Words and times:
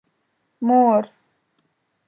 مور 0.65 1.03